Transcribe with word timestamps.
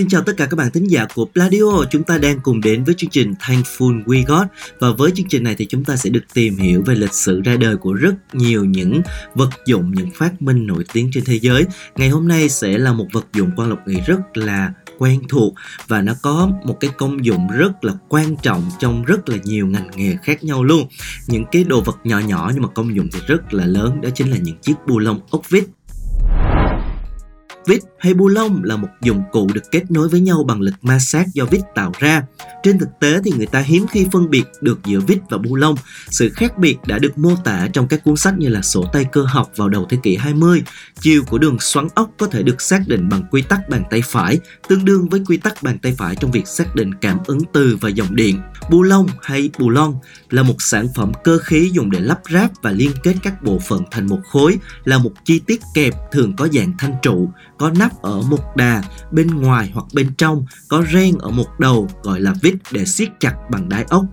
Xin 0.00 0.08
chào 0.08 0.22
tất 0.22 0.32
cả 0.36 0.46
các 0.46 0.56
bạn 0.56 0.70
thính 0.70 0.90
giả 0.90 1.06
của 1.14 1.24
Pladio. 1.24 1.84
Chúng 1.90 2.02
ta 2.02 2.18
đang 2.18 2.40
cùng 2.40 2.60
đến 2.60 2.84
với 2.84 2.94
chương 2.94 3.10
trình 3.10 3.34
Thankful 3.40 4.04
We 4.04 4.24
Got 4.26 4.46
và 4.78 4.90
với 4.90 5.10
chương 5.14 5.28
trình 5.28 5.44
này 5.44 5.54
thì 5.58 5.66
chúng 5.66 5.84
ta 5.84 5.96
sẽ 5.96 6.10
được 6.10 6.20
tìm 6.34 6.56
hiểu 6.56 6.82
về 6.86 6.94
lịch 6.94 7.14
sử 7.14 7.40
ra 7.44 7.56
đời 7.56 7.76
của 7.76 7.92
rất 7.92 8.14
nhiều 8.32 8.64
những 8.64 9.02
vật 9.34 9.50
dụng, 9.66 9.92
những 9.94 10.10
phát 10.14 10.42
minh 10.42 10.66
nổi 10.66 10.84
tiếng 10.92 11.10
trên 11.12 11.24
thế 11.24 11.38
giới. 11.38 11.64
Ngày 11.96 12.08
hôm 12.08 12.28
nay 12.28 12.48
sẽ 12.48 12.78
là 12.78 12.92
một 12.92 13.06
vật 13.12 13.26
dụng 13.34 13.50
quan 13.56 13.68
lộc 13.68 13.88
nghị 13.88 14.00
rất 14.06 14.20
là 14.34 14.72
quen 14.98 15.20
thuộc 15.28 15.54
và 15.88 16.02
nó 16.02 16.14
có 16.22 16.50
một 16.64 16.76
cái 16.80 16.90
công 16.98 17.24
dụng 17.24 17.48
rất 17.56 17.84
là 17.84 17.92
quan 18.08 18.36
trọng 18.42 18.70
trong 18.78 19.04
rất 19.04 19.28
là 19.28 19.36
nhiều 19.44 19.66
ngành 19.66 19.90
nghề 19.96 20.16
khác 20.22 20.44
nhau 20.44 20.64
luôn. 20.64 20.88
Những 21.26 21.44
cái 21.52 21.64
đồ 21.64 21.80
vật 21.80 21.96
nhỏ 22.04 22.18
nhỏ 22.18 22.50
nhưng 22.54 22.62
mà 22.62 22.68
công 22.68 22.96
dụng 22.96 23.08
thì 23.12 23.20
rất 23.26 23.54
là 23.54 23.66
lớn 23.66 24.00
đó 24.00 24.08
chính 24.14 24.30
là 24.30 24.36
những 24.36 24.56
chiếc 24.56 24.74
bu 24.86 24.98
lông 24.98 25.20
ốc 25.30 25.50
vít 25.50 25.64
Vít 27.66 27.82
hay 27.98 28.14
bu 28.14 28.28
lông 28.28 28.64
là 28.64 28.76
một 28.76 28.88
dụng 29.02 29.22
cụ 29.32 29.48
được 29.54 29.70
kết 29.70 29.90
nối 29.90 30.08
với 30.08 30.20
nhau 30.20 30.44
bằng 30.48 30.60
lực 30.60 30.74
ma 30.82 30.98
sát 30.98 31.26
do 31.34 31.44
vít 31.44 31.60
tạo 31.74 31.92
ra. 31.98 32.22
Trên 32.62 32.78
thực 32.78 32.88
tế 33.00 33.20
thì 33.24 33.32
người 33.36 33.46
ta 33.46 33.60
hiếm 33.60 33.86
khi 33.86 34.06
phân 34.12 34.30
biệt 34.30 34.44
được 34.60 34.78
giữa 34.84 35.00
vít 35.00 35.18
và 35.30 35.38
bu 35.38 35.56
lông. 35.56 35.74
Sự 36.10 36.30
khác 36.30 36.58
biệt 36.58 36.76
đã 36.86 36.98
được 36.98 37.18
mô 37.18 37.36
tả 37.44 37.68
trong 37.72 37.88
các 37.88 38.04
cuốn 38.04 38.16
sách 38.16 38.38
như 38.38 38.48
là 38.48 38.62
sổ 38.62 38.84
tay 38.92 39.04
cơ 39.12 39.22
học 39.22 39.50
vào 39.56 39.68
đầu 39.68 39.86
thế 39.90 39.96
kỷ 40.02 40.16
20. 40.16 40.62
Chiều 41.00 41.22
của 41.24 41.38
đường 41.38 41.60
xoắn 41.60 41.88
ốc 41.94 42.10
có 42.18 42.26
thể 42.26 42.42
được 42.42 42.60
xác 42.60 42.88
định 42.88 43.08
bằng 43.08 43.22
quy 43.30 43.42
tắc 43.42 43.68
bàn 43.68 43.82
tay 43.90 44.02
phải, 44.04 44.38
tương 44.68 44.84
đương 44.84 45.08
với 45.08 45.22
quy 45.26 45.36
tắc 45.36 45.62
bàn 45.62 45.78
tay 45.78 45.94
phải 45.98 46.16
trong 46.16 46.30
việc 46.30 46.48
xác 46.48 46.74
định 46.74 46.94
cảm 46.94 47.18
ứng 47.26 47.40
từ 47.52 47.76
và 47.80 47.88
dòng 47.88 48.16
điện. 48.16 48.40
Bu 48.70 48.82
lông 48.82 49.06
hay 49.22 49.50
bù 49.58 49.70
lon 49.70 49.94
là 50.30 50.42
một 50.42 50.56
sản 50.58 50.88
phẩm 50.94 51.12
cơ 51.24 51.38
khí 51.38 51.70
dùng 51.72 51.90
để 51.90 52.00
lắp 52.00 52.20
ráp 52.32 52.50
và 52.62 52.70
liên 52.70 52.90
kết 53.02 53.14
các 53.22 53.42
bộ 53.42 53.58
phận 53.58 53.82
thành 53.90 54.06
một 54.06 54.20
khối, 54.32 54.58
là 54.84 54.98
một 54.98 55.12
chi 55.24 55.38
tiết 55.38 55.60
kẹp 55.74 55.94
thường 56.12 56.36
có 56.36 56.48
dạng 56.52 56.72
thanh 56.78 56.94
trụ, 57.02 57.30
có 57.60 57.70
nắp 57.70 58.02
ở 58.02 58.22
một 58.22 58.56
đà, 58.56 58.82
bên 59.10 59.26
ngoài 59.26 59.70
hoặc 59.74 59.86
bên 59.94 60.14
trong, 60.18 60.44
có 60.68 60.84
ren 60.92 61.18
ở 61.18 61.30
một 61.30 61.46
đầu 61.58 61.88
gọi 62.02 62.20
là 62.20 62.34
vít 62.42 62.54
để 62.72 62.84
siết 62.84 63.08
chặt 63.20 63.34
bằng 63.50 63.68
đáy 63.68 63.84
ốc. 63.88 64.04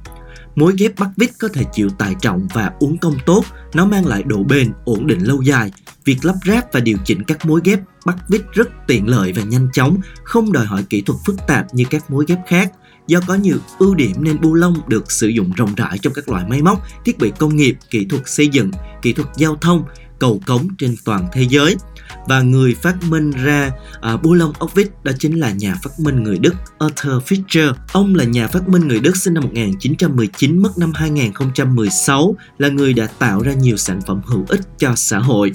Mối 0.55 0.73
ghép 0.77 0.99
bắt 0.99 1.09
vít 1.17 1.29
có 1.39 1.47
thể 1.53 1.63
chịu 1.73 1.89
tải 1.89 2.15
trọng 2.21 2.47
và 2.53 2.71
uốn 2.79 2.97
cong 2.97 3.13
tốt, 3.25 3.43
nó 3.73 3.85
mang 3.85 4.05
lại 4.05 4.23
độ 4.23 4.43
bền, 4.43 4.71
ổn 4.85 5.07
định 5.07 5.19
lâu 5.19 5.41
dài. 5.41 5.71
Việc 6.05 6.25
lắp 6.25 6.35
ráp 6.45 6.73
và 6.73 6.79
điều 6.79 6.97
chỉnh 7.05 7.23
các 7.23 7.45
mối 7.45 7.61
ghép 7.63 7.79
bắt 8.05 8.17
vít 8.29 8.41
rất 8.53 8.67
tiện 8.87 9.07
lợi 9.07 9.33
và 9.33 9.43
nhanh 9.43 9.67
chóng, 9.73 9.97
không 10.23 10.51
đòi 10.51 10.65
hỏi 10.65 10.83
kỹ 10.89 11.01
thuật 11.01 11.19
phức 11.25 11.35
tạp 11.47 11.73
như 11.73 11.83
các 11.89 12.11
mối 12.11 12.25
ghép 12.27 12.39
khác. 12.47 12.71
Do 13.07 13.19
có 13.27 13.35
nhiều 13.35 13.57
ưu 13.79 13.95
điểm 13.95 14.13
nên 14.19 14.41
bu 14.41 14.53
lông 14.53 14.75
được 14.87 15.11
sử 15.11 15.27
dụng 15.27 15.51
rộng 15.55 15.75
rãi 15.75 15.97
trong 15.97 16.13
các 16.13 16.29
loại 16.29 16.45
máy 16.47 16.61
móc, 16.61 16.81
thiết 17.05 17.17
bị 17.17 17.31
công 17.39 17.55
nghiệp, 17.55 17.77
kỹ 17.89 18.05
thuật 18.05 18.21
xây 18.25 18.47
dựng, 18.47 18.71
kỹ 19.01 19.13
thuật 19.13 19.27
giao 19.37 19.55
thông, 19.55 19.83
cầu 20.19 20.41
cống 20.45 20.67
trên 20.77 20.95
toàn 21.05 21.27
thế 21.33 21.45
giới 21.49 21.75
và 22.27 22.41
người 22.41 22.75
phát 22.75 23.03
minh 23.03 23.31
ra 23.31 23.71
à, 24.01 24.17
bu 24.17 24.33
lông 24.33 24.53
ốc 24.59 24.75
vít 24.75 24.87
đó 25.03 25.11
chính 25.19 25.39
là 25.39 25.51
nhà 25.51 25.75
phát 25.83 25.99
minh 25.99 26.23
người 26.23 26.37
Đức 26.37 26.55
Arthur 26.79 27.23
Fischer. 27.23 27.73
Ông 27.91 28.15
là 28.15 28.23
nhà 28.23 28.47
phát 28.47 28.69
minh 28.69 28.87
người 28.87 28.99
Đức 28.99 29.17
sinh 29.17 29.33
năm 29.33 29.43
1919 29.43 30.61
mất 30.61 30.77
năm 30.77 30.91
2016 30.95 32.35
là 32.57 32.67
người 32.67 32.93
đã 32.93 33.07
tạo 33.19 33.41
ra 33.41 33.53
nhiều 33.53 33.77
sản 33.77 34.01
phẩm 34.07 34.21
hữu 34.25 34.45
ích 34.49 34.61
cho 34.77 34.93
xã 34.95 35.19
hội. 35.19 35.51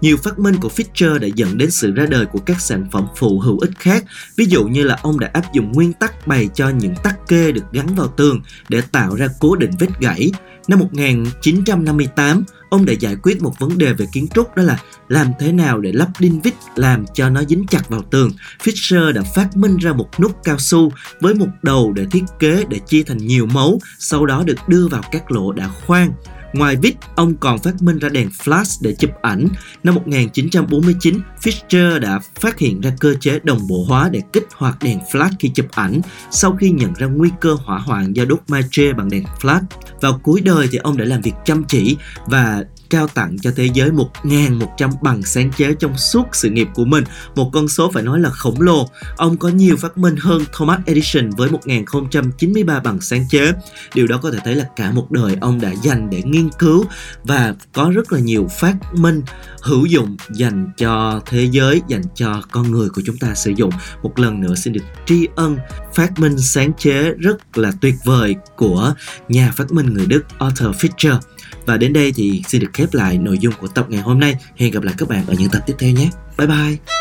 Nhiều 0.00 0.16
phát 0.16 0.38
minh 0.38 0.56
của 0.60 0.70
Fisher 0.76 1.18
đã 1.18 1.28
dẫn 1.34 1.58
đến 1.58 1.70
sự 1.70 1.92
ra 1.92 2.06
đời 2.06 2.26
của 2.26 2.38
các 2.38 2.60
sản 2.60 2.86
phẩm 2.92 3.06
phụ 3.16 3.40
hữu 3.40 3.58
ích 3.58 3.78
khác, 3.78 4.04
ví 4.36 4.44
dụ 4.44 4.64
như 4.64 4.84
là 4.84 4.98
ông 5.02 5.20
đã 5.20 5.30
áp 5.32 5.52
dụng 5.52 5.72
nguyên 5.72 5.92
tắc 5.92 6.26
bày 6.26 6.48
cho 6.54 6.68
những 6.68 6.94
tắc 7.02 7.28
kê 7.28 7.52
được 7.52 7.64
gắn 7.72 7.94
vào 7.94 8.08
tường 8.08 8.40
để 8.68 8.80
tạo 8.80 9.14
ra 9.14 9.28
cố 9.40 9.56
định 9.56 9.70
vết 9.78 9.88
gãy. 10.00 10.30
Năm 10.68 10.78
1958, 10.78 12.44
ông 12.70 12.86
đã 12.86 12.92
giải 12.92 13.16
quyết 13.22 13.42
một 13.42 13.58
vấn 13.58 13.78
đề 13.78 13.92
về 13.92 14.06
kiến 14.12 14.28
trúc 14.34 14.56
đó 14.56 14.62
là 14.62 14.78
làm 15.08 15.32
thế 15.38 15.52
nào 15.52 15.80
để 15.80 15.92
lắp 15.92 16.08
đinh 16.18 16.40
vít 16.40 16.54
làm 16.76 17.04
cho 17.14 17.30
nó 17.30 17.42
dính 17.48 17.66
chặt 17.66 17.88
vào 17.88 18.02
tường. 18.02 18.30
Fisher 18.62 19.12
đã 19.12 19.22
phát 19.34 19.56
minh 19.56 19.76
ra 19.76 19.92
một 19.92 20.08
nút 20.20 20.44
cao 20.44 20.58
su 20.58 20.92
với 21.20 21.34
một 21.34 21.48
đầu 21.62 21.92
để 21.92 22.06
thiết 22.10 22.24
kế 22.38 22.64
để 22.68 22.78
chia 22.78 23.02
thành 23.02 23.18
nhiều 23.18 23.46
mấu, 23.46 23.80
sau 23.98 24.26
đó 24.26 24.42
được 24.46 24.68
đưa 24.68 24.88
vào 24.88 25.02
các 25.10 25.30
lỗ 25.30 25.52
đã 25.52 25.68
khoan. 25.86 26.12
Ngoài 26.54 26.76
vít, 26.76 26.94
ông 27.16 27.34
còn 27.36 27.58
phát 27.58 27.82
minh 27.82 27.98
ra 27.98 28.08
đèn 28.08 28.28
flash 28.28 28.78
để 28.80 28.94
chụp 28.98 29.10
ảnh. 29.22 29.48
Năm 29.82 29.94
1949, 29.94 31.20
Fisher 31.42 31.98
đã 31.98 32.20
phát 32.40 32.58
hiện 32.58 32.80
ra 32.80 32.92
cơ 33.00 33.14
chế 33.20 33.38
đồng 33.42 33.66
bộ 33.68 33.84
hóa 33.88 34.08
để 34.12 34.20
kích 34.32 34.46
hoạt 34.52 34.76
đèn 34.82 34.98
flash 35.12 35.30
khi 35.38 35.50
chụp 35.54 35.66
ảnh 35.70 36.00
sau 36.30 36.56
khi 36.60 36.70
nhận 36.70 36.92
ra 36.94 37.06
nguy 37.06 37.30
cơ 37.40 37.56
hỏa 37.64 37.78
hoạn 37.78 38.12
do 38.12 38.24
đốt 38.24 38.40
mache 38.48 38.92
bằng 38.92 39.10
đèn 39.10 39.24
flash. 39.40 39.62
Vào 40.00 40.20
cuối 40.22 40.40
đời 40.40 40.68
thì 40.70 40.78
ông 40.78 40.96
đã 40.96 41.04
làm 41.04 41.20
việc 41.20 41.34
chăm 41.44 41.64
chỉ 41.64 41.96
và 42.26 42.64
trao 42.94 43.08
tặng 43.08 43.36
cho 43.42 43.50
thế 43.56 43.68
giới 43.74 43.90
1.100 43.90 44.90
bằng 45.02 45.22
sáng 45.22 45.52
chế 45.56 45.74
trong 45.78 45.98
suốt 45.98 46.28
sự 46.32 46.50
nghiệp 46.50 46.68
của 46.74 46.84
mình, 46.84 47.04
một 47.34 47.50
con 47.52 47.68
số 47.68 47.90
phải 47.94 48.02
nói 48.02 48.20
là 48.20 48.30
khổng 48.30 48.60
lồ. 48.60 48.88
Ông 49.16 49.36
có 49.36 49.48
nhiều 49.48 49.76
phát 49.76 49.98
minh 49.98 50.16
hơn 50.16 50.42
Thomas 50.52 50.80
Edison 50.86 51.30
với 51.30 51.48
1.093 51.48 52.82
bằng 52.82 53.00
sáng 53.00 53.24
chế. 53.30 53.52
Điều 53.94 54.06
đó 54.06 54.18
có 54.22 54.30
thể 54.30 54.38
thấy 54.44 54.54
là 54.54 54.64
cả 54.76 54.90
một 54.90 55.10
đời 55.10 55.36
ông 55.40 55.60
đã 55.60 55.72
dành 55.82 56.10
để 56.10 56.22
nghiên 56.24 56.48
cứu 56.58 56.84
và 57.24 57.54
có 57.72 57.90
rất 57.94 58.12
là 58.12 58.20
nhiều 58.20 58.48
phát 58.58 58.74
minh 58.92 59.22
hữu 59.62 59.86
dụng 59.86 60.16
dành 60.30 60.70
cho 60.76 61.20
thế 61.26 61.48
giới, 61.52 61.82
dành 61.88 62.02
cho 62.14 62.42
con 62.50 62.70
người 62.70 62.88
của 62.88 63.02
chúng 63.04 63.16
ta 63.16 63.34
sử 63.34 63.52
dụng. 63.56 63.70
Một 64.02 64.18
lần 64.18 64.40
nữa 64.40 64.54
xin 64.54 64.72
được 64.72 64.84
tri 65.06 65.28
ân 65.36 65.58
phát 65.94 66.18
minh 66.18 66.38
sáng 66.38 66.72
chế 66.78 67.12
rất 67.18 67.58
là 67.58 67.72
tuyệt 67.80 67.94
vời 68.04 68.34
của 68.56 68.94
nhà 69.28 69.52
phát 69.56 69.72
minh 69.72 69.94
người 69.94 70.06
Đức 70.06 70.24
Arthur 70.38 70.76
Fischer. 70.76 71.18
Và 71.66 71.76
đến 71.76 71.92
đây 71.92 72.12
thì 72.12 72.42
xin 72.48 72.60
được 72.60 72.70
khép 72.72 72.94
lại 72.94 73.18
nội 73.18 73.38
dung 73.38 73.54
của 73.60 73.68
tập 73.68 73.86
ngày 73.88 74.02
hôm 74.02 74.20
nay. 74.20 74.36
Hẹn 74.56 74.72
gặp 74.72 74.82
lại 74.82 74.94
các 74.98 75.08
bạn 75.08 75.26
ở 75.26 75.34
những 75.38 75.50
tập 75.50 75.62
tiếp 75.66 75.74
theo 75.78 75.90
nhé. 75.90 76.10
Bye 76.38 76.46
bye! 76.46 76.93